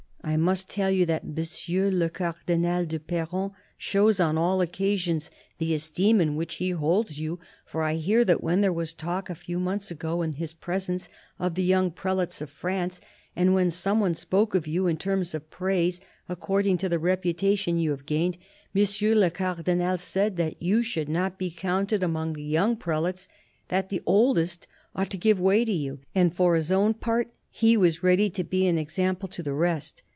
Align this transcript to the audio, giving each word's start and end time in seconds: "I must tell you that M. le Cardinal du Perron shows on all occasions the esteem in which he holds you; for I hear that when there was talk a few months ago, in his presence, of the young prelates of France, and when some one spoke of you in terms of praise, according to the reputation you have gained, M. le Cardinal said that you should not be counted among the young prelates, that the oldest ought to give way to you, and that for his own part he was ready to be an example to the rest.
"I 0.31 0.37
must 0.37 0.69
tell 0.69 0.89
you 0.91 1.05
that 1.07 1.23
M. 1.23 1.35
le 1.99 2.09
Cardinal 2.09 2.85
du 2.85 2.99
Perron 2.99 3.51
shows 3.75 4.19
on 4.19 4.37
all 4.37 4.61
occasions 4.61 5.29
the 5.57 5.73
esteem 5.73 6.21
in 6.21 6.37
which 6.37 6.55
he 6.55 6.69
holds 6.69 7.19
you; 7.19 7.39
for 7.65 7.81
I 7.83 7.95
hear 7.95 8.23
that 8.23 8.41
when 8.41 8.61
there 8.61 8.71
was 8.71 8.93
talk 8.93 9.29
a 9.29 9.35
few 9.35 9.59
months 9.59 9.89
ago, 9.91 10.21
in 10.21 10.33
his 10.33 10.53
presence, 10.53 11.09
of 11.37 11.55
the 11.55 11.63
young 11.63 11.89
prelates 11.91 12.39
of 12.39 12.49
France, 12.49 13.01
and 13.35 13.53
when 13.53 13.71
some 13.71 13.99
one 13.99 14.13
spoke 14.13 14.55
of 14.55 14.67
you 14.67 14.87
in 14.87 14.95
terms 14.95 15.33
of 15.33 15.49
praise, 15.49 15.99
according 16.29 16.77
to 16.77 16.87
the 16.87 16.99
reputation 16.99 17.79
you 17.79 17.89
have 17.91 18.05
gained, 18.05 18.37
M. 18.75 18.85
le 19.17 19.31
Cardinal 19.31 19.97
said 19.97 20.37
that 20.37 20.61
you 20.61 20.81
should 20.81 21.09
not 21.09 21.39
be 21.39 21.51
counted 21.51 22.03
among 22.03 22.33
the 22.33 22.43
young 22.43 22.77
prelates, 22.77 23.27
that 23.67 23.89
the 23.89 24.03
oldest 24.05 24.65
ought 24.95 25.09
to 25.09 25.17
give 25.17 25.41
way 25.41 25.65
to 25.65 25.73
you, 25.73 25.99
and 26.15 26.29
that 26.31 26.35
for 26.35 26.55
his 26.55 26.71
own 26.71 26.93
part 26.93 27.33
he 27.49 27.75
was 27.75 28.03
ready 28.03 28.29
to 28.29 28.45
be 28.45 28.65
an 28.67 28.77
example 28.77 29.27
to 29.27 29.43
the 29.43 29.53
rest. 29.53 30.03